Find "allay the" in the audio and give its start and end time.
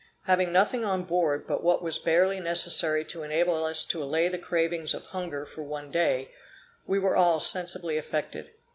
4.01-4.39